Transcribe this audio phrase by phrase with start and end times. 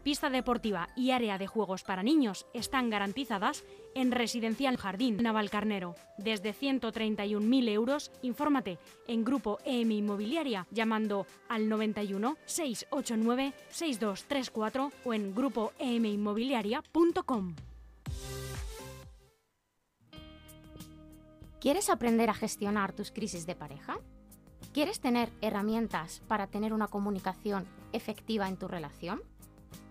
[0.00, 3.62] pista deportiva y área de juegos para niños están garantizadas
[3.94, 5.94] en Residencial Jardín Navalcarnero.
[6.18, 15.32] Desde 131.000 euros, infórmate en Grupo EM Inmobiliaria llamando al 91 689 6234 o en
[15.34, 17.54] grupoeminmobiliaria.com.
[21.60, 23.98] ¿Quieres aprender a gestionar tus crisis de pareja?
[24.72, 29.20] ¿Quieres tener herramientas para tener una comunicación efectiva en tu relación?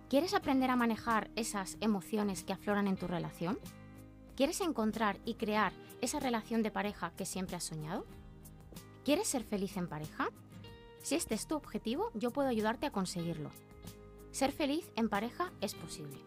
[0.09, 3.59] ¿Quieres aprender a manejar esas emociones que afloran en tu relación?
[4.35, 8.07] ¿Quieres encontrar y crear esa relación de pareja que siempre has soñado?
[9.05, 10.29] ¿Quieres ser feliz en pareja?
[11.03, 13.51] Si este es tu objetivo, yo puedo ayudarte a conseguirlo.
[14.31, 16.17] Ser feliz en pareja es posible.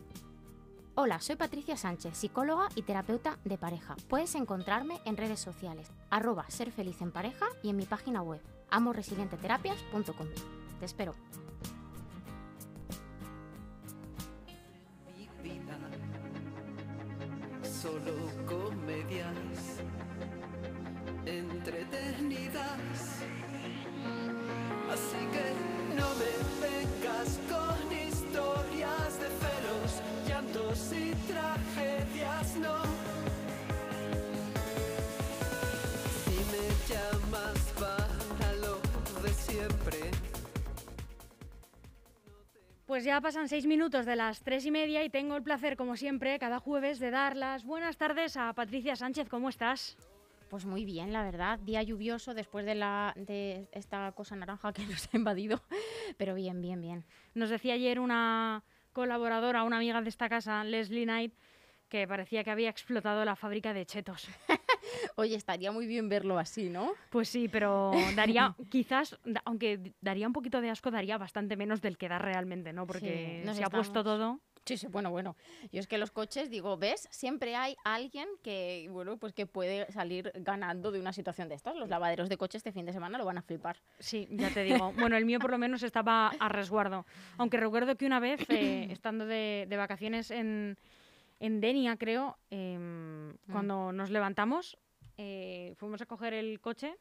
[0.95, 3.97] Hola, soy Patricia Sánchez, psicóloga y terapeuta de pareja.
[4.09, 8.43] Puedes encontrarme en redes sociales, arroba ser feliz en pareja y en mi página web,
[8.71, 10.29] amoresilienteterapias.com.
[10.79, 11.15] Te espero.
[24.93, 25.47] Así que
[25.97, 32.83] no me vengas con historias de celos, llantos y tragedias, no.
[36.25, 38.75] Si me llamas para lo
[39.23, 40.11] de siempre.
[42.85, 45.97] Pues ya pasan seis minutos de las tres y media y tengo el placer, como
[45.97, 49.31] siempre, cada jueves de dar las buenas tardes a Patricia Sánchez.
[49.31, 49.97] ¿Cómo estás?
[50.53, 51.59] Pues muy bien, la verdad.
[51.61, 55.63] Día lluvioso después de, la, de esta cosa naranja que nos ha invadido.
[56.19, 57.07] Pero bien, bien, bien.
[57.33, 58.63] Nos decía ayer una
[58.93, 61.33] colaboradora, una amiga de esta casa, Leslie Knight,
[61.89, 64.29] que parecía que había explotado la fábrica de chetos.
[65.17, 66.93] Oye, estaría muy bien verlo así, ¿no?
[67.09, 71.97] Pues sí, pero daría, quizás, aunque daría un poquito de asco, daría bastante menos del
[71.97, 72.87] que da realmente, ¿no?
[72.87, 74.39] Porque Sí, se ha puesto todo.
[74.65, 75.37] Sí, sí, bueno, bueno.
[75.73, 77.09] Yo es que los coches, digo, ¿ves?
[77.11, 81.75] Siempre hay alguien que, bueno, pues que puede salir ganando de una situación de estas.
[81.75, 83.79] Los lavaderos de coches este fin de semana lo van a flipar.
[83.99, 84.93] Sí, ya te digo.
[85.03, 87.07] Bueno, el mío por lo menos estaba a resguardo.
[87.39, 90.79] Aunque recuerdo que una vez, eh, estando de, de vacaciones en,
[91.41, 94.79] en Denia, creo, em, cuando nos levantamos,
[95.19, 96.97] eh, fuimos a coger el coche,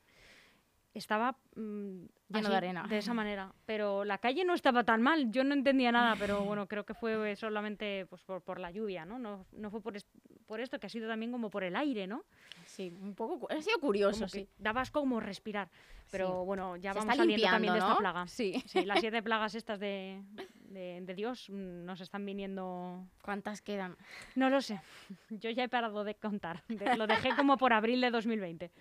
[0.94, 2.84] estaba mm, Lleno así, de arena.
[2.88, 3.54] De esa manera.
[3.66, 6.94] Pero la calle no estaba tan mal, yo no entendía nada, pero bueno, creo que
[6.94, 9.20] fue solamente pues, por, por la lluvia, ¿no?
[9.20, 10.08] No, no fue por, es-
[10.48, 12.24] por esto, que ha sido también como por el aire, ¿no?
[12.66, 14.48] Sí, un poco, ha sido curioso, sí.
[14.58, 15.70] daba asco como respirar.
[16.12, 16.46] Pero Sí.
[16.46, 17.98] bueno, ya Se vamos saliendo también de limpiando, esta ¿no?
[18.00, 18.28] plaga.
[18.28, 18.62] Sí.
[18.68, 20.22] Sí, las siete plagas estas de,
[20.68, 23.06] de, de Dios mm, nos están viniendo.
[23.22, 23.96] ¿Cuántas quedan?
[24.36, 24.82] No lo sé.
[25.30, 26.64] Yo ya he parado de contar.
[26.68, 28.72] De- lo dejé como por abril de 2020.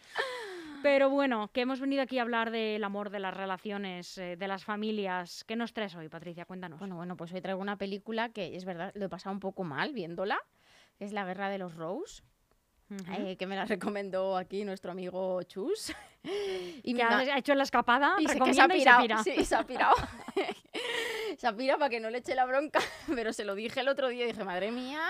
[0.82, 4.48] Pero bueno, que hemos venido aquí a hablar del amor, de las relaciones, eh, de
[4.48, 5.44] las familias.
[5.44, 6.44] ¿Qué nos traes hoy, Patricia?
[6.44, 6.78] Cuéntanos.
[6.78, 9.64] Bueno, bueno, pues hoy traigo una película que es verdad, lo he pasado un poco
[9.64, 10.38] mal viéndola,
[10.98, 12.22] que es La Guerra de los Rose,
[13.18, 15.92] eh, que me la recomendó aquí nuestro amigo Chus.
[16.82, 19.02] y que me ha, hecho la escapada, y se, que se ha y se pirado.
[19.02, 19.22] pira.
[19.24, 19.94] Sí, se ha pirado.
[21.36, 22.80] se ha pirado para que no le eche la bronca,
[23.14, 25.02] pero se lo dije el otro día y dije, madre mía,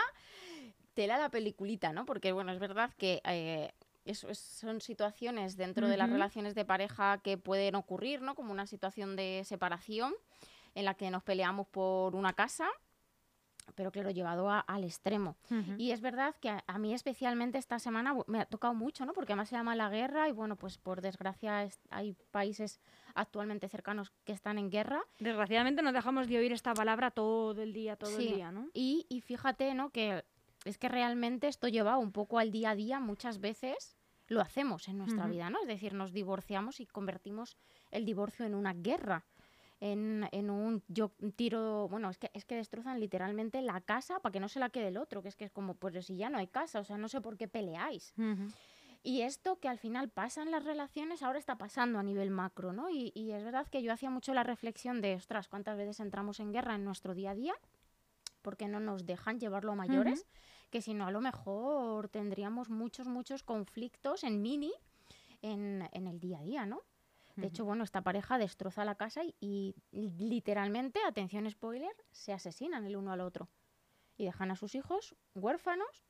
[0.95, 2.07] tela la peliculita, ¿no?
[2.07, 3.73] Porque, bueno, es verdad que eh,
[4.05, 8.35] es- son situaciones dentro de las relaciones de pareja que pueden ocurrir, ¿no?
[8.35, 10.15] Como una situación de separación
[10.75, 12.69] en la que nos peleamos por una casa,
[13.77, 15.37] pero claro, llevado a- al extremo.
[15.49, 15.75] Ujú.
[15.79, 19.13] Y es verdad que a, a mí especialmente esta semana me ha tocado mucho, ¿no?
[19.13, 22.81] Porque además se llama la guerra y bueno, pues por desgracia es- hay países
[23.15, 25.03] actualmente cercanos que están en guerra.
[25.19, 28.29] Desgraciadamente no dejamos de oír esta palabra todo el día, todo Sí.
[28.29, 28.69] el día, ¿no?
[28.75, 29.91] Y, y fíjate, ¿no?
[29.91, 30.25] Que
[30.65, 33.97] es que realmente esto lleva un poco al día a día, muchas veces
[34.29, 35.61] lo hacemos en nuestra vida, ¿no?
[35.61, 37.57] Es decir, nos divorciamos y convertimos
[37.91, 39.25] el divorcio en una guerra.
[39.81, 44.31] En, en un yo tiro, bueno, es que, es que destrozan literalmente la casa para
[44.31, 46.29] que no se la quede el otro, que es que es como, pues si ya
[46.29, 48.13] no hay casa, o sea, no sé por qué peleáis.
[49.03, 52.75] Y esto que al final pasa en las relaciones ahora está pasando a nivel macro,
[52.75, 52.91] ¿no?
[52.91, 56.39] Y, y es verdad que yo hacía mucho la reflexión de, ostras, ¿cuántas veces entramos
[56.39, 57.55] en guerra en nuestro día a día?
[58.43, 60.27] Porque no nos dejan llevarlo a mayores,
[60.71, 64.73] que si no a lo mejor tendríamos muchos, muchos conflictos en mini
[65.43, 66.83] en, en el día a día, ¿no?
[67.37, 72.85] De hecho, bueno, esta pareja destroza la casa y, y literalmente, atención spoiler, se asesinan
[72.85, 73.49] el uno al otro.
[74.19, 76.05] y dejan a sus hijos huérfanos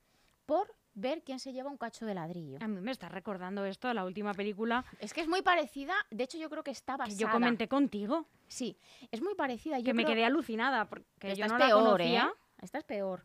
[0.46, 2.58] por ver quién se lleva un cacho de ladrillo.
[2.60, 6.24] A mí me está recordando esto la última película Es que es muy parecida, de
[6.24, 7.16] hecho yo creo que está que basada.
[7.20, 8.76] yo comenté contigo, Sí,
[9.12, 9.78] es muy parecida.
[9.78, 12.32] Yo que me quedé alucinada porque que yo no es la peor, conocía.
[12.34, 12.40] ¿eh?
[12.62, 13.24] Esta es peor.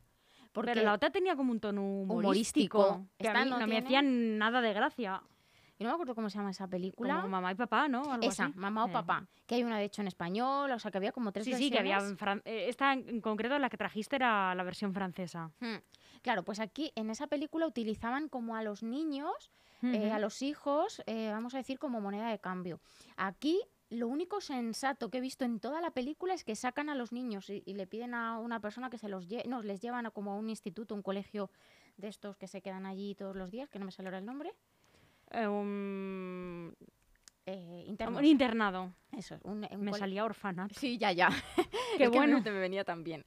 [0.54, 3.08] Porque Pero la otra tenía como un tono humorístico, Humorístico.
[3.18, 5.22] que a mí no no, me hacían nada de gracia.
[5.78, 7.16] yo no me acuerdo cómo se llama esa película.
[7.18, 8.04] Como mamá y papá, ¿no?
[8.14, 8.54] Algo Esa, así.
[8.58, 8.92] mamá o Eh.
[8.94, 9.28] papá.
[9.48, 11.70] Que hay una de hecho en español, o sea que había como tres Sí, sí,
[11.72, 12.12] que había versiones.
[12.12, 15.52] en fran- eh, esta en concreto la que trajiste era la versión francesa.
[15.60, 15.76] Hmm.
[16.22, 19.52] Claro, pues aquí en esa película utilizaban como a los niños,
[19.84, 22.80] eh, a los hijos, eh, vamos a decir, como moneda de cambio.
[23.18, 23.62] Aquí
[23.96, 27.12] lo único sensato que he visto en toda la película es que sacan a los
[27.12, 30.06] niños y, y le piden a una persona que se los lleve, no, les llevan
[30.06, 31.50] a como a un instituto, un colegio
[31.98, 34.26] de estos que se quedan allí todos los días, que no me sale ahora el
[34.26, 34.54] nombre.
[35.32, 36.76] Eh, un,
[37.48, 38.92] Eh, un internado.
[39.12, 40.74] Eso, un, un Me salía orfanato.
[40.80, 41.30] Sí, ya, ya.
[41.98, 42.42] Qué Es que bueno.
[42.42, 43.24] me, me venía también.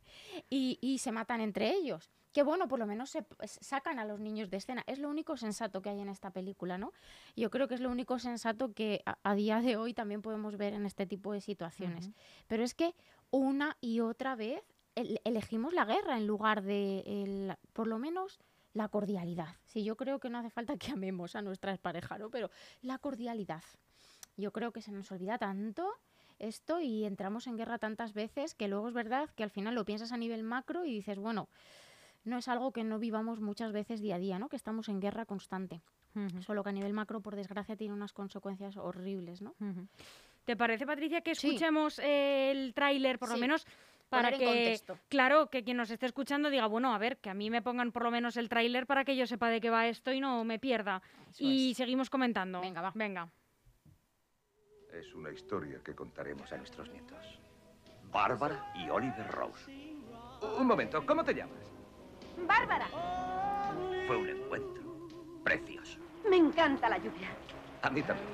[0.51, 2.11] Y, y se matan entre ellos.
[2.39, 4.85] Que bueno, por lo menos se p- sacan a los niños de escena.
[4.87, 6.93] Es lo único sensato que hay en esta película, ¿no?
[7.35, 10.57] Yo creo que es lo único sensato que a, a día de hoy también podemos
[10.57, 12.13] ver en este tipo de situaciones.
[12.47, 12.95] Pero es que
[13.33, 14.63] una y otra vez
[14.95, 18.39] el- elegimos la guerra en lugar de, el- por lo menos,
[18.73, 19.57] la cordialidad.
[19.65, 22.31] Sí, yo creo que no hace falta que amemos a nuestras parejas, ¿no?
[22.31, 22.53] Pero
[22.83, 23.65] la cordialidad.
[24.37, 25.91] Yo creo que se nos olvida tanto
[26.39, 29.85] esto y entramos en guerra tantas veces que luego es verdad que al final lo
[29.85, 31.49] piensas a nivel macro y dices, bueno,
[32.25, 34.49] no es algo que no vivamos muchas veces día a día, ¿no?
[34.49, 35.81] Que estamos en guerra constante.
[36.15, 39.55] Ujú, Solo que a nivel macro, por desgracia, tiene unas consecuencias horribles, ¿no?
[40.45, 43.67] ¿Te parece, Patricia, que escuchemos el tráiler, por lo menos,
[44.09, 44.99] para Poner en que, contexto.
[45.09, 47.93] claro, que quien nos esté escuchando diga, bueno, a ver, que a mí me pongan
[47.93, 50.45] por lo menos el tráiler para que yo sepa de qué va esto y no
[50.45, 51.03] me pierda.
[51.31, 51.77] Eso y es.
[51.77, 52.63] seguimos comentando.
[52.63, 52.93] Venga, va.
[52.95, 53.29] Venga.
[54.95, 57.39] Es una historia que contaremos a nuestros nietos.
[58.11, 59.71] Bárbara y Oliver Rose.
[60.59, 61.68] Un momento, ¿cómo te llamas?
[62.69, 62.87] Bárbara,
[64.07, 64.83] Fue un encuentro
[65.43, 65.99] precioso.
[66.29, 67.29] me encanta la lluvia.
[67.83, 68.29] A mí también.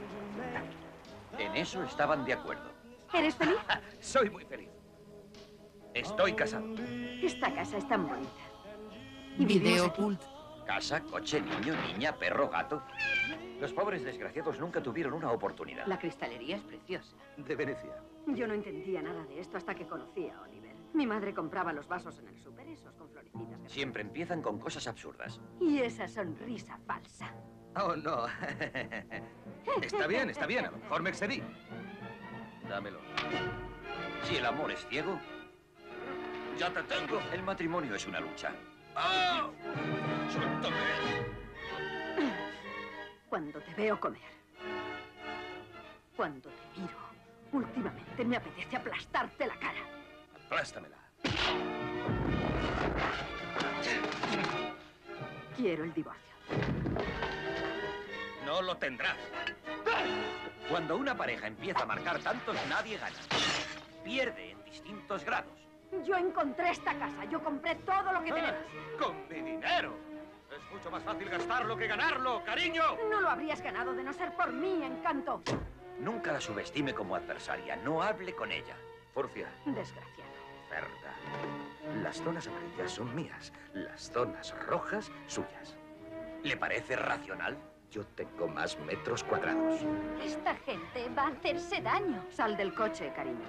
[1.39, 2.71] En eso estaban de acuerdo.
[3.13, 3.57] ¿Eres feliz?
[4.01, 4.69] Soy muy feliz.
[5.95, 6.67] Estoy casado.
[7.23, 8.31] Esta casa es tan bonita.
[9.39, 10.03] ¿Y Video aquí?
[10.03, 10.21] cult.
[10.67, 12.83] Casa, coche, niño, niña, perro, gato.
[13.61, 15.87] Los pobres desgraciados nunca tuvieron una oportunidad.
[15.87, 17.15] La cristalería es preciosa.
[17.37, 17.95] De Venecia.
[18.29, 20.64] Yo no entendía nada de esto hasta que conocí a Oliver.
[20.95, 23.49] Mi madre compraba los vasos en el súper, esos con florecitas.
[23.49, 23.73] grandes.
[23.73, 25.41] Siempre empiezan con cosas absurdas.
[25.61, 27.33] Y esa sonrisa falsa.
[27.77, 28.27] Oh, no.
[29.83, 30.67] está bien, está bien.
[30.67, 31.43] A lo mejor me excedí.
[32.69, 33.01] Dámelo.
[34.23, 35.19] Si el amor es ciego,
[36.57, 37.19] Ya te tengo.
[37.33, 38.53] el matrimonio es una lucha.
[38.95, 39.51] ¡Ah!
[40.31, 40.77] ¡Suéltame!
[43.29, 44.21] Cuando te veo comer.
[46.17, 46.95] Cuando te miro.
[47.53, 49.81] Últimamente me apetece aplastarte la cara.
[50.55, 50.97] Aplástamela.
[55.57, 56.23] Quiero el divorcio.
[58.47, 59.17] No lo tendrás.
[60.69, 63.17] Cuando una pareja empieza a marcar tantos, nadie gana.
[64.05, 65.51] Pierde en distintos grados.
[66.07, 67.25] Yo encontré esta casa.
[67.25, 68.63] Yo compré todo lo que Ah, tenemos.
[69.01, 69.93] Con mi dinero.
[70.57, 72.85] Es mucho más fácil gastarlo que ganarlo, cariño.
[73.11, 75.43] No lo habrías ganado de no ser por mí, encanto.
[75.99, 77.75] Nunca la subestime como adversaria.
[77.75, 78.77] No hable con ella.
[79.13, 80.34] Furcia, Desgraciado.
[80.71, 81.15] Verdad.
[82.03, 83.53] Las zonas amarillas son mías.
[83.73, 85.77] Las zonas rojas, suyas.
[86.43, 87.57] ¿Le parece racional?
[87.91, 89.81] Yo tengo más metros cuadrados.
[90.23, 92.25] Esta gente va a hacerse daño.
[92.31, 93.45] Sal del coche, cariño.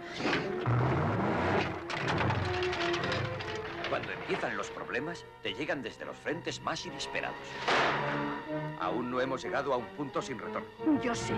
[3.89, 7.38] Cuando empiezan los problemas, te llegan desde los frentes más inesperados.
[8.79, 10.67] Aún no hemos llegado a un punto sin retorno.
[11.01, 11.34] Yo sí.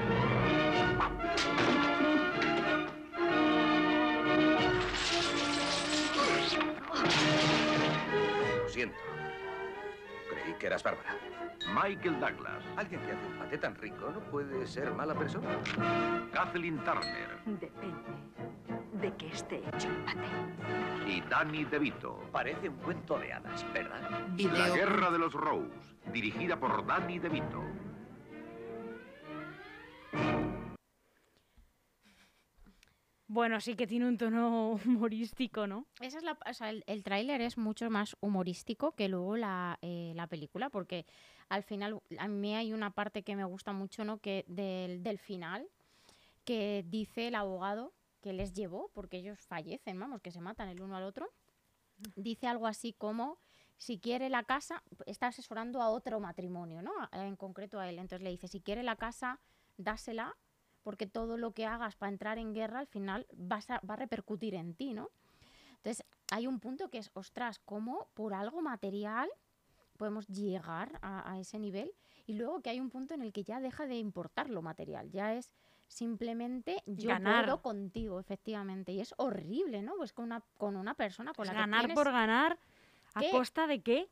[8.77, 8.95] Siento.
[10.29, 11.15] Creí que eras Bárbara.
[11.73, 15.49] Michael Douglas, Alguien que hace un paté tan rico no puede ser mala persona.
[16.31, 17.97] Kathleen Turner Depende
[19.01, 21.09] de que esté hecho el paté.
[21.11, 22.19] y Danny DeVito.
[22.31, 23.99] Parece un cuento de hadas, ¿verdad?
[24.11, 25.71] La Video Guerra de los Rose,
[26.13, 27.63] dirigida por Danny DeVito.
[33.29, 35.85] Bueno, sí que tiene un tono humorístico, ¿no?
[35.99, 39.77] Esa es la, o sea, el, el tráiler es mucho más humorístico que luego la,
[39.81, 41.05] eh, la película, porque
[41.49, 44.19] al final a mí hay una parte que me gusta mucho, ¿no?
[44.19, 45.67] Que del, del final,
[46.45, 50.81] que dice el abogado que les llevó, porque ellos fallecen, vamos, que se matan el
[50.81, 51.29] uno al otro,
[52.15, 53.39] dice algo así como
[53.77, 56.91] si quiere la casa, está asesorando a otro matrimonio, ¿no?
[57.11, 57.99] En concreto a él.
[57.99, 59.39] Entonces le dice, si quiere la casa,
[59.77, 60.35] dásela,
[60.87, 63.97] porque todo lo que hagas para entrar en guerra al final vas a- va a
[63.97, 65.09] repercutir en ti, ¿no?
[65.75, 69.27] Entonces, hay un punto que es, ostras, ¿cómo por algo material
[69.97, 71.91] podemos llegar a, a ese nivel?
[72.25, 75.11] Y luego que hay un punto en el que ya deja de importar lo material,
[75.11, 75.51] ya es
[75.89, 77.43] simplemente yo Ganar.
[77.43, 78.93] puedo contigo, efectivamente.
[78.93, 79.93] Y es horrible, ¿no?
[79.97, 82.57] Pues con una, con una persona con Pues la que ganar tienes- por ganar.
[83.13, 83.31] ¿A ¿Qué?
[83.31, 84.09] costa de qué?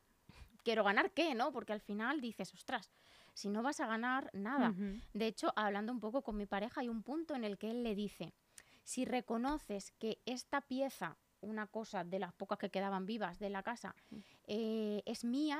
[0.65, 1.53] quiero ganar qué, ¿no?
[1.53, 2.89] Porque al final dices, ostras,
[3.35, 4.73] si no vas a ganar nada.
[5.13, 7.83] De hecho, hablando un poco con mi pareja, hay un punto en el que él
[7.83, 8.33] le dice,
[8.83, 13.61] si reconoces que esta pieza, una cosa de las pocas que quedaban vivas de la
[13.61, 13.93] casa,
[14.47, 15.59] eh, es mía,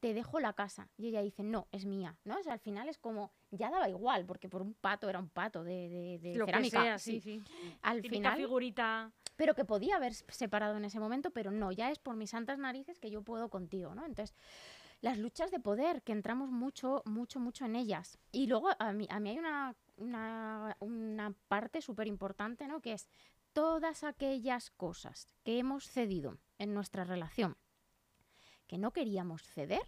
[0.00, 0.88] te dejo la casa.
[0.98, 2.16] Y ella dice, no, es mía.
[2.24, 2.36] ¿no?
[2.38, 5.30] O sea, al final es como, ya daba igual, porque por un pato era un
[5.30, 6.82] pato de, de- de Lo que cerámica.
[6.82, 7.42] sea, sí, sí.
[7.82, 9.12] Al Típica final, figurita.
[9.36, 12.58] pero que podía haber separado en ese momento, pero no, ya es por mis santas
[12.58, 14.04] narices que yo puedo contigo, ¿no?
[14.04, 14.36] Entonces,
[15.04, 18.16] las luchas de poder, que entramos mucho, mucho, mucho en ellas.
[18.32, 22.80] Y luego a mí, a mí hay una, una, una parte súper importante, ¿no?
[22.80, 23.06] Que es
[23.52, 27.58] todas aquellas cosas que hemos cedido en nuestra relación,
[28.66, 29.86] que no queríamos ceder,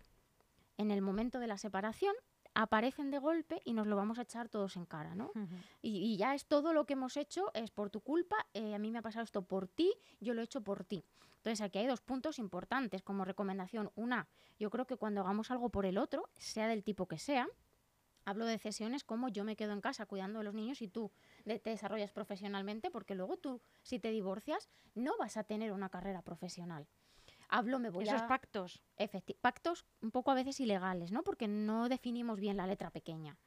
[0.76, 2.14] en el momento de la separación,
[2.52, 5.32] aparecen de golpe y nos lo vamos a echar todos en cara, ¿no?
[5.80, 8.90] Y ya es todo lo que hemos hecho, es por tu culpa, eh, a mí
[8.90, 11.02] me ha pasado esto por ti, yo lo he hecho por ti.
[11.46, 13.92] Entonces aquí hay dos puntos importantes como recomendación.
[13.94, 14.26] Una,
[14.58, 17.46] yo creo que cuando hagamos algo por el otro, sea del tipo que sea,
[18.24, 21.12] hablo de cesiones como yo me quedo en casa cuidando de los niños y tú
[21.44, 26.20] te desarrollas profesionalmente, porque luego tú, si te divorcias, no vas a tener una carrera
[26.20, 26.88] profesional.
[27.48, 28.26] Hablo, me voy Esos a...
[28.26, 28.82] pactos.
[28.98, 31.22] Efecti- pactos un poco a veces ilegales, ¿no?
[31.22, 33.38] Porque no definimos bien la letra pequeña.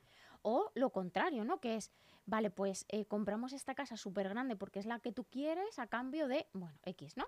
[0.41, 1.59] O lo contrario, ¿no?
[1.59, 1.91] Que es,
[2.25, 5.87] vale, pues eh, compramos esta casa súper grande porque es la que tú quieres a
[5.87, 7.27] cambio de, bueno, X, ¿no?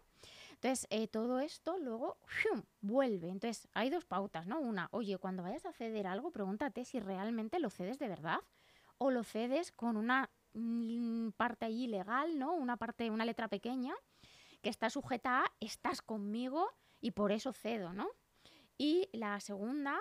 [0.54, 2.64] Entonces, eh, todo esto luego ¡fium!
[2.82, 3.30] vuelve.
[3.30, 4.60] Entonces, hay dos pautas, ¿no?
[4.60, 8.40] Una, oye, cuando vayas a ceder algo, pregúntate si realmente lo cedes de verdad
[8.98, 12.54] o lo cedes con una mm, parte ahí legal, ¿no?
[12.54, 13.96] Una parte, una letra pequeña
[14.62, 18.08] que está sujeta a estás conmigo y por eso cedo, ¿no?
[18.78, 20.00] Y la segunda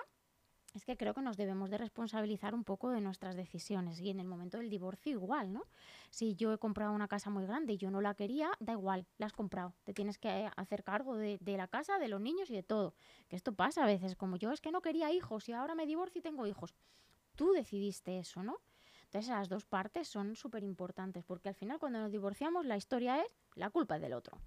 [0.73, 4.19] es que creo que nos debemos de responsabilizar un poco de nuestras decisiones y en
[4.19, 5.65] el momento del divorcio igual, ¿no?
[6.09, 9.05] Si yo he comprado una casa muy grande y yo no la quería, da igual,
[9.17, 9.73] la has comprado.
[9.83, 12.95] Te tienes que hacer cargo de, de la casa, de los niños y de todo.
[13.27, 15.85] Que esto pasa a veces, como yo es que no quería hijos y ahora me
[15.85, 16.75] divorcio y tengo hijos.
[17.35, 18.59] Tú decidiste eso, ¿no?
[19.05, 23.21] Entonces las dos partes son súper importantes porque al final cuando nos divorciamos la historia
[23.21, 24.37] es la culpa del otro.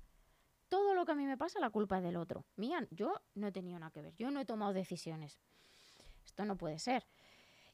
[0.70, 2.46] Todo lo que a mí me pasa, la culpa es del otro.
[2.56, 5.38] Mía, yo no he tenido nada que ver, yo no he tomado decisiones.
[6.24, 7.06] Esto no puede ser.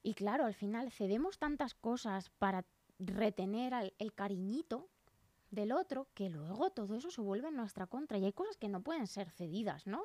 [0.03, 2.65] Y claro, al final cedemos tantas cosas para
[2.99, 4.89] retener al- el cariñito
[5.51, 8.19] del otro que luego todo eso se vuelve en nuestra contra.
[8.19, 10.03] Y hay cosas que no pueden ser cedidas, ¿no?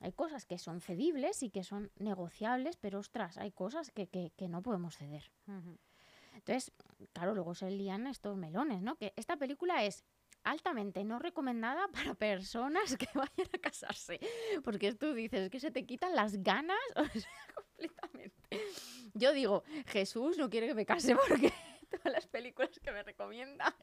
[0.00, 4.30] Hay cosas que son cedibles y que son negociables, pero ostras, hay cosas que, que-
[4.36, 5.30] que no podemos ceder.
[5.46, 5.78] Ujú.
[6.34, 6.72] Entonces,
[7.12, 8.96] claro, luego se lían estos melones, ¿no?
[8.96, 10.04] Que esta película es
[10.46, 14.20] altamente no recomendada para personas que vayan a casarse.
[14.64, 18.62] Porque tú dices, es que se te quitan las ganas, o sea, completamente.
[19.14, 21.52] Yo digo, Jesús no quiere que me case porque
[21.90, 23.76] todas las películas que me recomienda.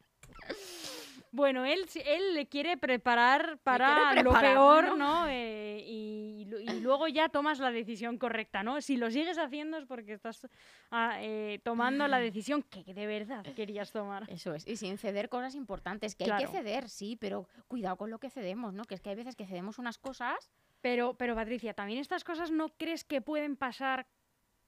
[1.31, 4.97] Bueno, él, él le quiere preparar para quiere lo peor, ¿no?
[4.97, 5.27] ¿no?
[5.27, 6.22] Eh, y,
[6.59, 8.81] y luego ya tomas la decisión correcta, ¿no?
[8.81, 10.47] Si lo sigues haciendo es porque estás
[10.91, 14.29] ah, eh, tomando la decisión que de verdad querías tomar.
[14.29, 18.09] Eso es, y sin ceder cosas importantes, que hay que ceder, sí, pero cuidado con
[18.09, 18.85] lo que cedemos, ¿no?
[18.85, 22.51] Que es que hay veces que cedemos unas cosas Pero, pero Patricia, también estas cosas
[22.51, 24.05] no crees que pueden pasar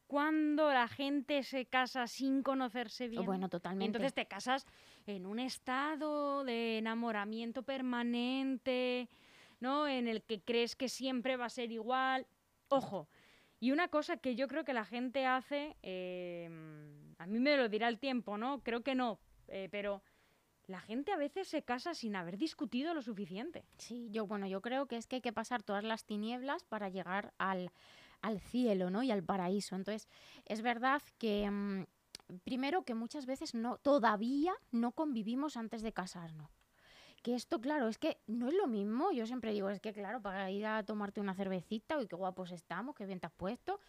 [0.08, 3.26] cuando la gente se casa sin conocerse bien.
[3.26, 3.86] Bueno, totalmente.
[3.86, 4.66] entonces te casas
[5.06, 9.10] en un estado de enamoramiento permanente,
[9.66, 9.88] ¿no?
[9.88, 12.28] En el que crees que siempre va a ser igual.
[12.70, 13.10] Ojo.
[13.60, 16.48] Y una cosa que yo creo que la gente hace, eh,
[17.18, 18.62] a mí me lo dirá el tiempo, ¿no?
[18.62, 20.04] Creo que no, eh, pero
[20.68, 23.66] la gente a veces se casa sin haber discutido lo suficiente.
[23.78, 26.90] Sí, yo, bueno, yo creo que es que hay que pasar todas las tinieblas para
[26.90, 27.72] llegar al,
[28.22, 29.02] al cielo, ¿no?
[29.02, 29.76] Y al paraíso.
[29.76, 30.08] Entonces,
[30.46, 31.86] es verdad que, mm,
[32.44, 36.65] primero, que muchas veces no, todavía no convivimos antes de casarnos.
[37.26, 39.12] Que esto, claro, es que no es lo mismo.
[39.12, 42.52] Yo siempre digo, es que, claro, para ir a tomarte una cervecita, uy, qué guapos
[42.52, 43.80] estamos, qué bien te has puesto.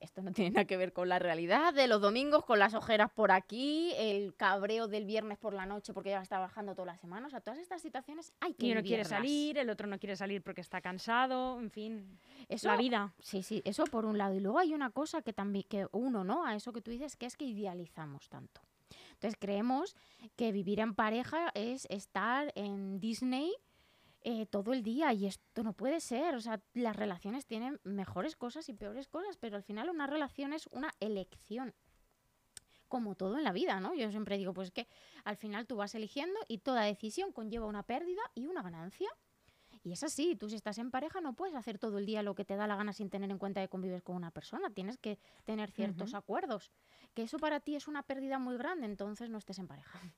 [0.00, 3.12] Esto no tiene nada que ver con la realidad de los domingos, con las ojeras
[3.12, 6.96] por aquí, el cabreo del viernes por la noche porque ya está bajando toda la
[6.96, 7.28] semana.
[7.28, 10.16] O sea, todas estas situaciones hay que Y uno quiere salir, el otro no quiere
[10.16, 13.14] salir porque está cansado, en fin, Eso, la vida.
[13.20, 14.34] Sí, sí, eso por un lado.
[14.34, 16.44] Y luego hay una cosa que también, que uno, ¿no?
[16.44, 18.62] A eso que tú dices, que es que idealizamos tanto.
[19.24, 19.96] Entonces creemos
[20.36, 23.54] que vivir en pareja es estar en Disney
[24.20, 26.34] eh, todo el día y esto no puede ser.
[26.34, 30.52] O sea, las relaciones tienen mejores cosas y peores cosas, pero al final una relación
[30.52, 31.72] es una elección
[32.88, 33.94] como todo en la vida, ¿no?
[33.94, 34.88] Yo siempre digo, pues que
[35.24, 39.08] al final tú vas eligiendo y toda decisión conlleva una pérdida y una ganancia.
[39.84, 42.34] Y es así, tú si estás en pareja no puedes hacer todo el día lo
[42.34, 44.96] que te da la gana sin tener en cuenta que convives con una persona, tienes
[44.96, 46.72] que tener ciertos acuerdos.
[47.12, 50.00] Que eso para ti es una pérdida muy grande, entonces no estés en pareja.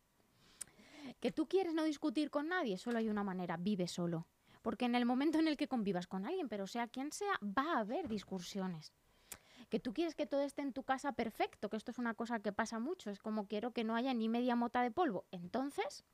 [1.21, 4.27] Que tú quieres no discutir con nadie, solo hay una manera, vive solo.
[4.61, 7.75] Porque en el momento en el que convivas con alguien, pero sea quien sea, va
[7.75, 8.93] a haber discusiones.
[9.71, 12.41] Que tú quieres que todo esté en tu casa perfecto, que esto es una cosa
[12.41, 15.25] que pasa mucho, es como quiero que no haya ni media mota de polvo.
[15.31, 16.05] Entonces,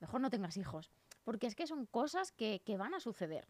[0.00, 0.90] mejor no tengas hijos,
[1.28, 3.46] porque es que son cosas que, que van a suceder.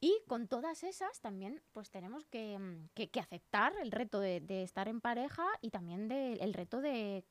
[0.00, 4.62] Y con todas esas también pues tenemos que, mm, que- aceptar el reto de, de
[4.62, 7.22] estar en pareja y también de- el reto de,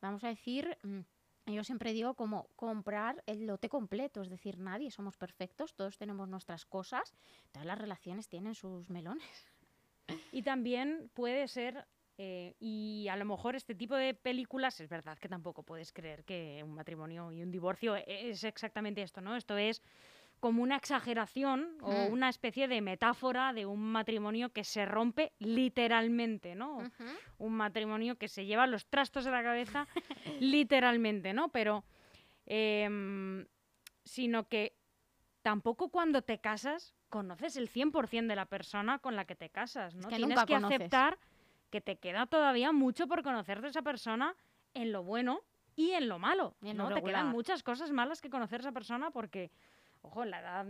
[0.00, 4.90] vamos a decir, mm, yo siempre digo como comprar el lote completo, es decir, nadie
[4.90, 7.14] somos perfectos, todos tenemos nuestras cosas,
[7.52, 9.46] todas las relaciones tienen sus melones.
[10.32, 11.86] Y también puede ser,
[12.22, 16.22] eh, y a lo mejor este tipo de películas, es verdad que tampoco puedes creer
[16.22, 19.36] que un matrimonio y un divorcio e- es exactamente esto, ¿no?
[19.36, 19.80] Esto es
[20.38, 22.12] como una exageración o Mm.
[22.12, 26.90] una especie de metáfora de un matrimonio que se rompe literalmente, ¿no?
[27.38, 29.86] un matrimonio que se lleva los trastos de la cabeza
[30.40, 31.48] literalmente, ¿no?
[31.48, 31.84] Pero,
[32.44, 33.46] em,
[34.04, 34.76] sino que
[35.40, 39.94] tampoco cuando te casas conoces el 100% de la persona con la que te casas,
[39.94, 40.08] ¿no?
[40.10, 40.76] que Tienes nunca que conoces.
[40.76, 41.18] aceptar
[41.70, 44.34] que te queda todavía mucho por conocer de esa persona
[44.74, 45.40] en lo bueno
[45.76, 46.92] y en lo malo, lo ¿no?
[46.94, 49.50] Te quedan muchas cosas malas que conocer a esa persona porque,
[50.02, 50.66] ojo, en la edad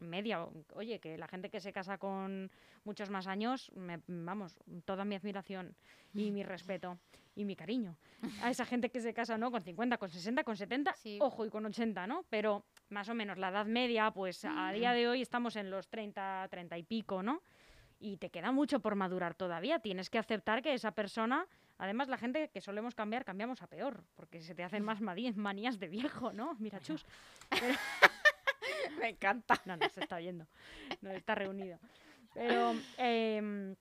[0.00, 0.44] media,
[0.74, 2.50] oye, que la gente que se casa con
[2.84, 5.76] muchos más años, me- vamos, toda mi admiración
[6.12, 6.98] y mi respeto
[7.36, 7.96] y mi cariño
[8.42, 9.50] a esa gente que se casa, ¿no?
[9.52, 11.18] Con 50, con 60, con 70, Sí.
[11.20, 12.24] ojo, y con 80, ¿no?
[12.28, 15.88] Pero más o menos la edad media, pues a día de hoy estamos en los
[15.88, 17.42] 30, 30 y pico, ¿no?
[18.04, 19.78] Y te queda mucho por madurar todavía.
[19.78, 21.46] Tienes que aceptar que esa persona,
[21.78, 25.00] además la gente que solemos cambiar, cambiamos a peor, porque se te hacen más
[25.36, 26.56] manías de viejo, ¿no?
[26.58, 27.06] Mira, chus.
[27.48, 27.76] Pero-
[28.98, 29.54] Me encanta.
[29.66, 30.46] no, no se está oyendo.
[31.00, 31.78] No está reunido.
[32.34, 33.76] Pero, em,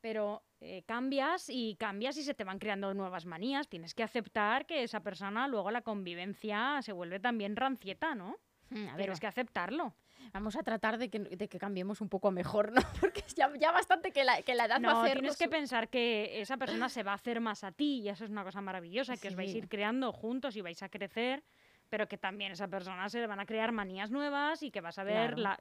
[0.00, 3.68] pero eh, cambias y cambias y se te van creando nuevas manías.
[3.68, 8.36] Tienes que aceptar que esa persona luego la convivencia se vuelve también rancieta, ¿no?
[8.70, 9.94] Mm, A ver, Tienes que aceptarlo.
[10.32, 12.80] Vamos a tratar de que, de que cambiemos un poco a mejor, ¿no?
[13.00, 15.18] Porque ya, ya bastante que la, que la edad va a No, hacer.
[15.18, 18.24] tienes que pensar que esa persona se va a hacer más a ti y eso
[18.24, 19.58] es una cosa maravillosa, que os vais a Sí.
[19.58, 21.42] ir creando juntos y vais a crecer,
[21.88, 24.98] pero que también esa persona se le van a crear manías nuevas y que vas
[24.98, 25.42] a ver Claro.
[25.42, 25.58] la-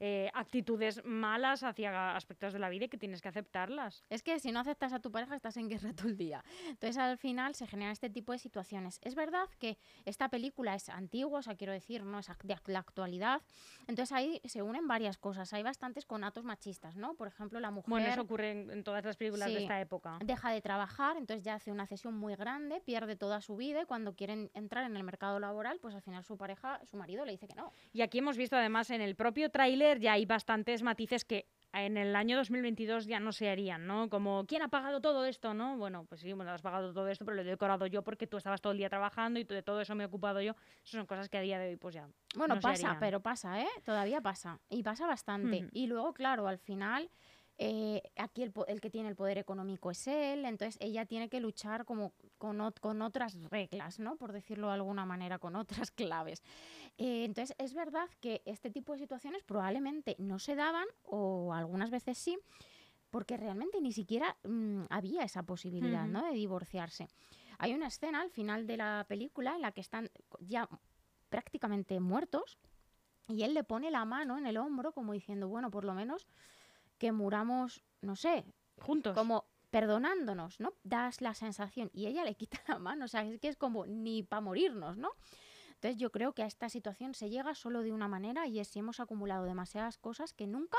[0.00, 4.04] eh, actitudes malas hacia aspectos de la vida y que tienes que aceptarlas.
[4.08, 6.44] Es que si no aceptas a tu pareja estás en guerra todo el día.
[6.68, 9.00] Entonces al final se generan este tipo de situaciones.
[9.02, 12.78] Es verdad que esta película es antigua, o sea, quiero decir, no es de la
[12.78, 13.42] actualidad.
[13.86, 15.52] Entonces ahí se unen varias cosas.
[15.52, 17.14] Hay bastantes conatos machistas, ¿no?
[17.14, 19.62] Por ejemplo, la mujer Bueno, eso ocurre en, en todas las películas de Sí.
[19.62, 20.18] esta época.
[20.24, 23.84] deja de trabajar, entonces ya hace una cesión muy grande, pierde toda su vida y
[23.86, 27.32] cuando quieren entrar en el mercado laboral, pues al final su pareja, su marido le
[27.32, 27.72] dice que no.
[27.92, 31.96] Y aquí hemos visto además en el propio tráiler ya hay bastantes matices que en
[31.96, 34.08] el año 2022 ya no se harían, ¿no?
[34.08, 35.76] Como, ¿quién ha pagado todo esto, no?
[35.76, 38.36] Bueno, pues sí, bueno, has pagado todo esto, pero lo he decorado yo porque tú
[38.38, 40.52] estabas todo el día trabajando y de todo eso me he ocupado yo.
[40.78, 43.00] Esas son cosas que a día de hoy pues ya Bueno, no se pasa, harían.
[43.00, 43.68] pero pasa, ¿eh?
[43.84, 44.60] Todavía pasa.
[44.70, 45.58] Y pasa bastante.
[45.58, 45.68] Ujú.
[45.72, 47.10] Y luego, claro, al final,
[47.58, 51.40] eh, aquí el, el que tiene el poder económico es él, entonces ella tiene que
[51.40, 54.16] luchar como con, ot- con otras reglas, ¿no?
[54.16, 56.42] Por decirlo de alguna manera, con otras claves.
[56.98, 61.90] Eh, entonces, es verdad que este tipo de situaciones probablemente no se daban, o algunas
[61.90, 62.38] veces sí,
[63.10, 66.12] porque realmente ni siquiera mm, había esa posibilidad, Ujú.
[66.12, 66.24] ¿no?
[66.26, 67.08] De divorciarse.
[67.58, 70.68] Hay una escena al final de la película en la que están ya
[71.28, 72.58] prácticamente muertos
[73.26, 76.28] y él le pone la mano en el hombro como diciendo, bueno, por lo menos
[76.98, 78.44] que muramos, no sé,
[78.80, 79.14] juntos.
[79.14, 80.72] como perdonándonos, ¿no?
[80.82, 83.86] Das la sensación y ella le quita la mano, o sea, es que es como
[83.86, 85.10] ni para morirnos, ¿no?
[85.74, 88.68] Entonces yo creo que a esta situación se llega solo de una manera y es
[88.68, 90.78] si hemos acumulado demasiadas cosas que nunca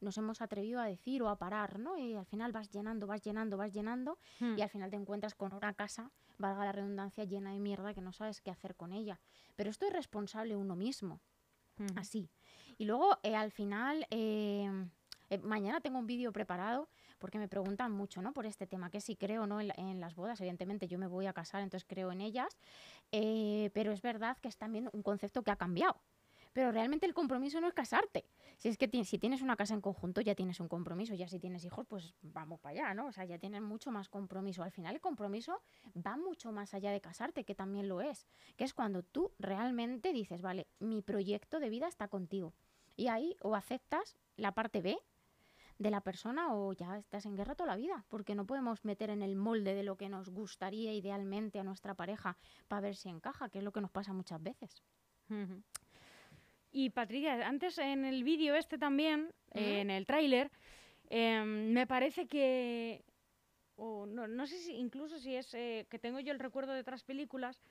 [0.00, 1.96] nos hemos atrevido a decir o a parar, ¿no?
[1.96, 4.56] Y al final vas llenando, vas llenando, vas llenando Hmm.
[4.56, 8.02] y al final te encuentras con una casa, valga la redundancia, llena de mierda que
[8.02, 9.18] no sabes qué hacer con ella.
[9.56, 11.20] Pero esto es responsable uno mismo,
[11.80, 11.88] Ujú.
[11.96, 12.30] así.
[12.78, 14.70] Y luego eh, al final, eh,
[15.30, 18.32] eh, mañana tengo un vídeo preparado porque me preguntan mucho, ¿no?
[18.32, 20.40] Por este tema, que si creo o no en, en las bodas.
[20.40, 22.56] Evidentemente yo me voy a casar, entonces creo en ellas.
[23.12, 26.00] eh, pero es verdad que es también un concepto que ha cambiado.
[26.52, 28.24] Pero realmente el compromiso no es casarte.
[28.56, 31.14] Si es que si tienes una casa en conjunto, ya tienes un compromiso.
[31.14, 33.08] Ya si tienes hijos, pues vamos para allá, ¿no?
[33.08, 34.62] O sea, ya tienes mucho más compromiso.
[34.62, 35.60] Al final el compromiso
[35.94, 38.26] va mucho más allá de casarte, que también lo es.
[38.56, 42.54] Que es cuando tú realmente dices, vale, mi proyecto de vida está contigo.
[42.96, 44.98] Y ahí o aceptas la parte B
[45.78, 49.10] de la persona o ya estás en guerra toda la vida, porque no podemos meter
[49.10, 52.36] en el molde de lo que nos gustaría idealmente a nuestra pareja
[52.68, 54.82] para ver si encaja, que es lo que nos pasa muchas veces.
[56.72, 60.50] Y Patricia, antes en el vídeo este también, eh, en el tráiler,
[61.08, 63.04] em, me parece que,
[63.76, 66.80] o no, no sé si incluso si es eh, que tengo yo el recuerdo de
[66.80, 67.62] otras películas,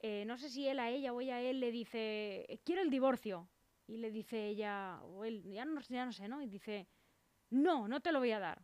[0.00, 2.90] eh, no sé si él a ella o ella a él le dice, quiero el
[2.90, 3.48] divorcio.
[3.86, 6.40] Y le dice ella, o él, ya no, ya no sé, ¿no?
[6.40, 6.86] Y dice,
[7.54, 8.62] no, no te lo voy a dar.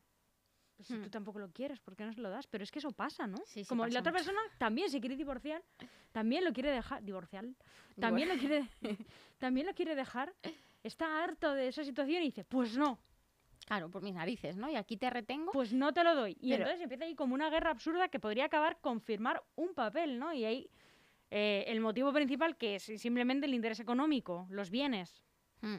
[0.76, 1.03] Pues si Hmm.
[1.03, 2.46] tú tampoco lo quieres, ¿por qué no se lo das?
[2.46, 3.37] Pero es que eso pasa, ¿no?
[3.46, 4.24] Sí, sí, Como pasa la otra mucho.
[4.24, 5.62] persona también se quiere divorciar,
[6.12, 7.44] también lo quiere dejar, divorciar,
[7.98, 8.66] también lo quiere,
[9.38, 10.35] también lo quiere dejar,
[10.83, 12.98] está harto de esa situación y dice, pues no,
[13.66, 14.68] Claro, por mis narices, ¿no?
[14.70, 15.53] Y aquí te retengo.
[15.53, 16.33] pues no te lo doy.
[16.40, 19.74] Y Pero- entonces empieza ahí como una guerra absurda que podría acabar con firmar un
[19.74, 20.33] papel, ¿no?
[20.33, 20.70] Y ahí
[21.31, 25.22] eh, el motivo principal que es simplemente el interés económico, los bienes.
[25.61, 25.76] Mm.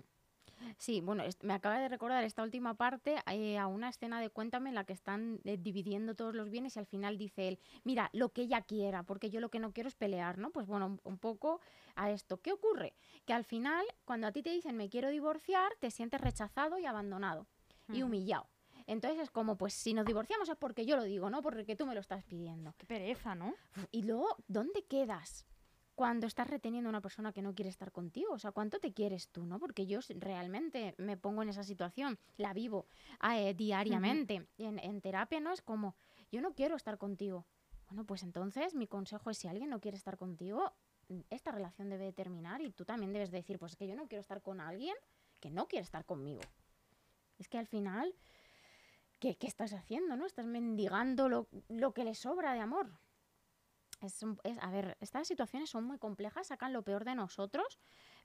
[0.77, 4.69] Sí, bueno, me acaba de recordar esta última parte eh, a una escena de Cuéntame
[4.69, 8.09] en la que están eh, dividiendo todos los bienes y al final dice él, mira,
[8.13, 10.51] lo que ella quiera, porque yo lo que no quiero es pelear, ¿no?
[10.51, 11.61] Pues bueno, un, un poco
[11.95, 12.41] a esto.
[12.41, 12.93] ¿Qué ocurre?
[13.25, 16.85] Que al final, cuando a ti te dicen me quiero divorciar, te sientes rechazado y
[16.85, 17.47] abandonado
[17.89, 18.47] y humillado.
[18.87, 21.41] Entonces es como, pues si nos divorciamos es porque yo lo digo, ¿no?
[21.41, 22.73] Porque tú me lo estás pidiendo.
[22.77, 23.53] Qué pereza, ¿no?
[23.91, 25.45] Y luego, ¿dónde quedas
[26.01, 28.33] cuando estás reteniendo a una persona que no quiere estar contigo?
[28.33, 29.59] O sea, ¿cuánto te quieres tú, no?
[29.59, 32.87] Porque yo realmente me pongo en esa situación, la vivo
[33.35, 34.47] eh, diariamente.
[34.57, 35.53] en, en terapia, ¿no?
[35.53, 35.95] Es como,
[36.31, 37.45] yo no quiero estar contigo.
[37.85, 40.73] Bueno, pues entonces mi consejo es si alguien no quiere estar contigo,
[41.09, 43.95] mm, esta relación debe de terminar y tú también debes decir, pues es que yo
[43.95, 44.95] no quiero estar con alguien
[45.39, 46.41] que no quiere estar conmigo.
[47.37, 48.15] Es que al final,
[49.19, 50.25] ¿qué, qué estás haciendo, no?
[50.25, 52.91] Estás mendigando lo, lo que le sobra de amor.
[54.01, 57.79] Es, es- a ver, estas situaciones son muy complejas, sacan lo peor de nosotros,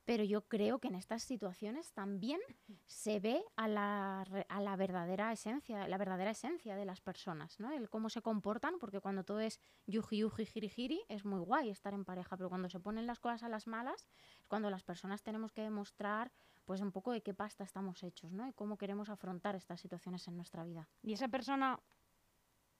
[0.05, 2.41] pero yo creo que en estas situaciones también
[2.87, 7.73] se ve a la, a verdadera esencia, la verdadera esencia de las personas, ¿no?
[7.73, 11.71] El cómo se comportan, porque cuando todo es yuji yuji jiri jiri, es muy guay
[11.71, 14.07] estar en pareja, pero cuando se ponen las cosas a las malas,
[14.41, 16.33] es cuando las personas tenemos que demostrar
[16.65, 18.47] pues un poco de qué pasta estamos hechos, ¿no?
[18.49, 20.89] Y cómo queremos afrontar estas situaciones en nuestra vida.
[21.03, 21.81] Y esa persona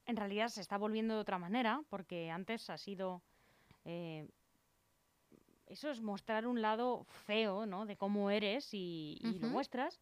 [0.07, 3.21] en realidad se está volviendo de otra manera, porque antes ha sido...
[3.85, 4.27] eh,
[5.67, 7.85] eso es mostrar un lado feo, ¿no?
[7.85, 9.99] De cómo eres y, y lo muestras.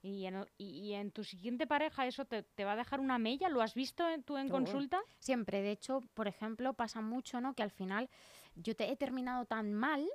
[0.00, 3.18] Y en, y- y en tu siguiente pareja eso te, te va a dejar una
[3.18, 3.48] mella.
[3.48, 5.00] ¿Lo has visto en- tú en consulta?
[5.18, 7.54] Siempre, de hecho, por ejemplo, pasa mucho, ¿no?
[7.54, 8.08] Que al final
[8.54, 10.08] yo te he terminado tan mal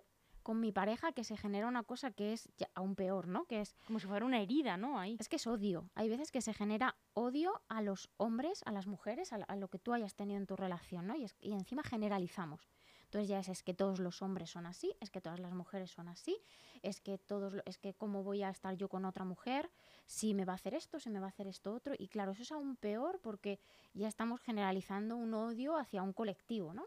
[0.48, 3.44] con mi pareja que se genera una cosa que es ya aún peor, ¿no?
[3.48, 4.98] Que es, Como si fuera una herida, ¿no?
[4.98, 5.18] Ahí.
[5.20, 5.90] es que es odio.
[5.94, 9.58] Hay veces que se genera odio a los hombres, a las mujeres, a, la- a
[9.58, 11.18] lo que tú hayas tenido en tu relación, ¿no?
[11.18, 12.70] Y, es- y encima generalizamos.
[13.04, 15.92] Entonces ya es, es que todos los hombres son así, es que todas las mujeres
[15.92, 16.38] son así,
[16.82, 19.70] es que todos, lo- es que cómo voy a estar yo con otra mujer,
[20.06, 21.94] si me va a hacer esto, si me va a hacer esto otro.
[22.00, 23.60] Y claro, eso es aún peor porque
[23.94, 26.86] ya estamos generalizando un odio hacia un colectivo, ¿no?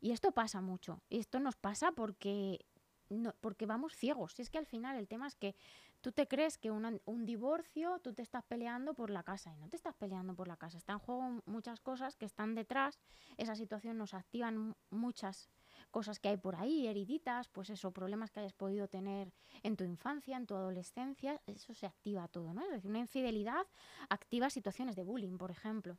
[0.00, 1.02] Y esto pasa mucho.
[1.08, 2.64] Y esto nos pasa porque,
[3.08, 4.34] no, porque vamos ciegos.
[4.34, 5.56] Si es que al final el tema es que
[6.00, 9.52] tú te crees que una- un divorcio, tú te estás peleando por la casa.
[9.54, 10.78] Y no te estás peleando por la casa.
[10.78, 12.98] Está en juego muchas cosas que están detrás.
[13.36, 15.48] Esa situación nos activan mu- muchas
[15.90, 19.32] cosas que hay por ahí, heriditas, pues eso, problemas que hayas podido tener
[19.62, 21.40] en tu infancia, en tu adolescencia.
[21.46, 22.62] Eso se activa todo, ¿no?
[22.64, 23.66] Es decir, una infidelidad
[24.10, 25.98] activa situaciones de bullying, por ejemplo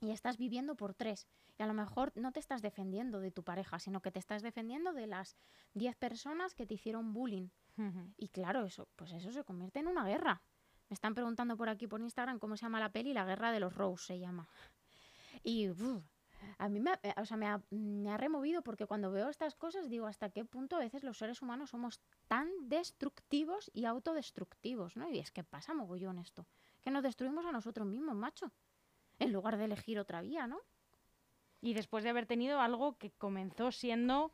[0.00, 1.26] y estás viviendo por tres.
[1.58, 4.42] Y a lo mejor no te estás defendiendo de tu pareja, sino que te estás
[4.42, 5.36] defendiendo de las
[5.74, 7.48] 10 personas que te hicieron bullying.
[8.16, 10.42] Y claro, eso, pues eso se convierte en una guerra.
[10.88, 13.60] Me están preguntando por aquí por Instagram cómo se llama la peli, La Guerra de
[13.60, 14.48] los Rose se llama.
[15.42, 16.02] Y uf,
[16.58, 19.54] a mí me, eh, o sea, me, ha, me ha removido porque cuando veo estas
[19.54, 24.96] cosas digo hasta qué punto a veces los seres humanos somos tan destructivos y autodestructivos,
[24.96, 25.08] ¿no?
[25.10, 26.46] Y es que pasa mogollón esto,
[26.82, 28.52] que nos destruimos a nosotros mismos, macho,
[29.18, 30.60] en lugar de elegir otra vía, ¿no?
[31.60, 34.32] Y después de haber tenido algo que comenzó siendo,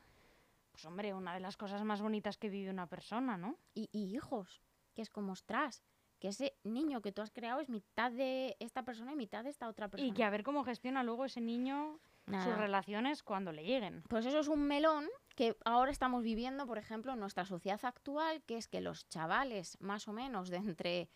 [0.73, 3.57] pues hombre, una de las cosas más bonitas que vive una persona, ¿no?
[3.75, 4.63] y, y hijos,
[4.95, 5.83] que es como, ostras,
[6.23, 9.51] que ese niño que tú has creado es mitad de esta persona y mitad de
[9.51, 10.09] esta otra persona.
[10.09, 14.05] Y que a ver cómo gestiona luego ese niño sus relaciones cuando le lleguen.
[14.09, 18.43] Pues eso es un melón que ahora estamos viviendo, por ejemplo, en nuestra sociedad actual,
[18.45, 21.11] que es que los chavales más o menos de entre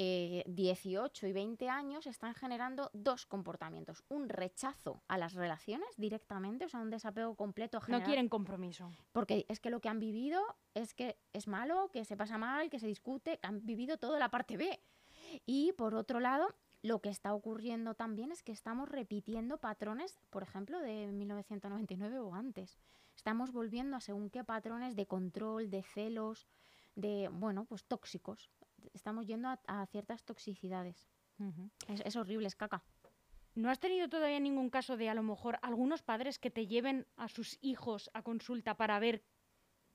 [0.00, 4.04] eh, 18 y 20 años están generando dos comportamientos.
[4.08, 7.78] Un rechazo a las relaciones directamente, o sea, un desapego completo.
[7.78, 8.92] No general, quieren compromiso.
[9.10, 10.40] Porque es que lo que han vivido
[10.74, 14.30] es que es malo, que se pasa mal, que se discute, han vivido toda la
[14.30, 14.80] parte B.
[15.46, 20.44] Y por otro lado, lo que está ocurriendo también es que estamos repitiendo patrones, por
[20.44, 22.78] ejemplo, de 1999 o antes.
[23.16, 26.46] Estamos volviendo a según qué patrones de control, de celos,
[26.94, 28.48] de, bueno, pues tóxicos.
[28.92, 31.08] Estamos yendo a, a ciertas toxicidades.
[31.86, 32.82] Es, es horrible, es caca.
[33.54, 37.06] ¿No has tenido todavía ningún caso de a lo mejor algunos padres que te lleven
[37.16, 39.24] a sus hijos a consulta para ver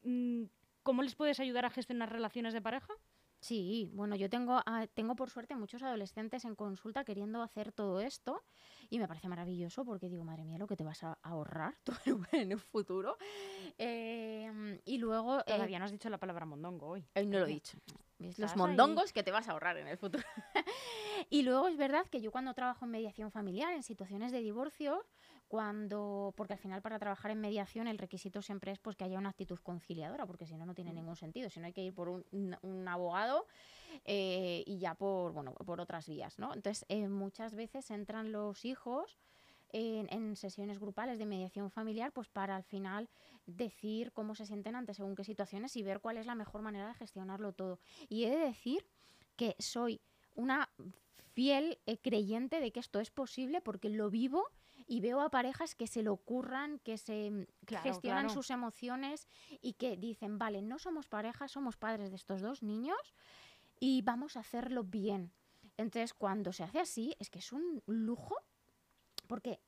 [0.04, 0.43] mm,
[0.84, 2.93] cómo les puedes ayudar a gestionar relaciones de pareja?
[3.43, 7.99] Sí, bueno, yo tengo, ah, tengo por suerte muchos adolescentes en consulta queriendo hacer todo
[7.99, 8.41] esto
[8.89, 11.91] y me parece maravilloso porque digo, madre mía, lo que te vas a ahorrar tú
[12.32, 13.17] en el futuro.
[13.77, 15.41] Em, y luego...
[15.41, 17.06] eh, Todavía no has dicho la palabra mondongo hoy.
[17.15, 17.77] No lo he dicho.
[18.17, 18.58] Los ahí.
[18.58, 20.23] mondongos que te vas a ahorrar en el futuro.
[21.29, 25.06] y luego es verdad que yo cuando trabajo en mediación familiar, en situaciones de divorcio,
[25.54, 29.20] cuando, porque al final para trabajar en mediación el requisito siempre es pues que haya
[29.20, 31.48] una actitud conciliadora, porque si no, no tiene ningún sentido.
[31.52, 33.46] Si no hay que ir por un, abogado
[34.04, 36.56] eh, y ya por, bueno, por otras vías, ¿no?
[36.56, 39.20] Entonces, eh, muchas veces entran los hijos
[39.70, 43.08] en, en sesiones grupales de mediación familiar, pues para al final
[43.46, 46.88] decir cómo se sienten ante según qué situaciones y ver cuál es la mejor manera
[46.88, 47.78] de gestionarlo todo.
[48.10, 48.88] Y he de decir
[49.36, 50.02] que soy
[50.34, 50.72] una
[51.36, 54.48] fiel eh, creyente de que esto es posible porque lo vivo
[54.88, 58.34] y veo a parejas que se lo ocurran, que se mm, Claro, gestionan claro.
[58.34, 59.28] sus emociones
[59.62, 62.98] y que dicen, vale, no somos parejas, somos padres de estos dos niños
[63.80, 65.32] y vamos a hacerlo bien.
[65.78, 68.36] Entonces, cuando se hace así, es que es un lujo
[69.28, 69.60] porque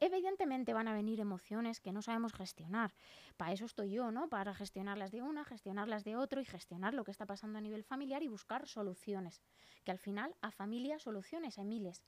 [0.00, 2.94] evidentemente van a venir emociones que no sabemos gestionar.
[3.36, 4.28] Para eso estoy yo, ¿no?
[4.28, 7.84] Para gestionarlas de una, gestionarlas de otro y gestionar lo que está pasando a nivel
[7.84, 9.40] familiar y buscar soluciones.
[9.84, 12.02] Que al final a familia soluciones hay miles.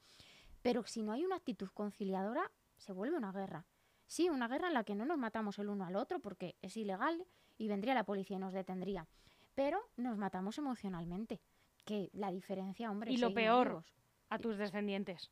[0.62, 3.66] Pero si no hay una actitud conciliadora, se vuelve una guerra.
[4.06, 6.76] Sí, una guerra en la que no nos matamos el uno al otro porque es
[6.76, 7.26] ilegal
[7.58, 9.06] y vendría la policía y nos detendría.
[9.54, 11.40] Pero nos matamos emocionalmente.
[11.84, 13.84] Que la diferencia, hombre, Y lo peor,
[14.28, 15.30] A tus descendientes,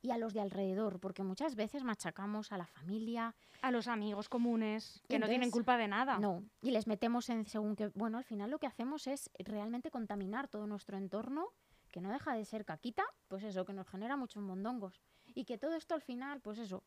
[0.00, 4.28] y a los de alrededor, porque muchas veces machacamos a la familia, a los amigos
[4.28, 6.18] comunes, que no tienen culpa de nada.
[6.18, 9.90] no, y les metemos en según que, bueno, al final lo que hacemos es realmente
[9.90, 11.50] contaminar todo nuestro entorno,
[11.92, 15.00] que no deja de ser caquita, pues eso, que nos genera muchos mondongos.
[15.34, 16.82] Y que todo esto al final, pues eso,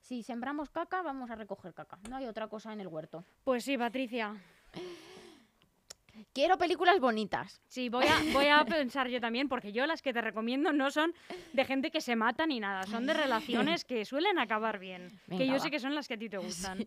[0.00, 3.24] si sembramos caca, vamos a recoger caca, no hay otra cosa en el huerto.
[3.44, 4.36] Pues sí, Patricia.
[6.32, 7.60] Quiero películas bonitas.
[7.68, 10.90] Sí, voy a, voy a pensar yo también, porque yo las que te recomiendo no
[10.90, 11.14] son
[11.52, 15.46] de gente que se mata ni nada, son de relaciones que suelen acabar bien, que
[15.46, 15.58] yo va.
[15.60, 16.78] sé que son las que a ti te gustan.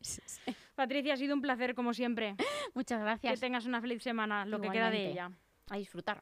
[0.76, 2.36] Patricia, ha sido un placer como siempre.
[2.74, 3.40] Muchas Que gracias.
[3.40, 5.32] tengas una feliz semana, lo que queda de ella.
[5.70, 6.22] A disfrutar.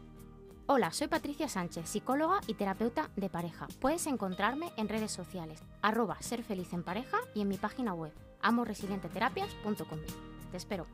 [0.67, 3.67] Hola, soy Patricia Sánchez, psicóloga y terapeuta de pareja.
[3.79, 8.13] Puedes encontrarme en redes sociales, arroba ser feliz en pareja y en mi página web,
[8.41, 9.99] amoresilienteterapias.com.
[10.51, 10.85] Te espero.